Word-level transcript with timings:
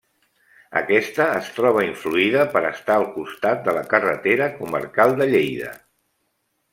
Aquesta 0.79 1.25
es 1.41 1.49
troba 1.57 1.83
influïda 1.87 2.45
per 2.57 2.63
estar 2.71 2.95
al 2.95 3.05
costat 3.19 3.61
de 3.67 3.75
la 3.79 3.83
carretera 3.95 4.49
comarcal 4.57 5.15
de 5.21 5.29
Lleida. 5.35 5.71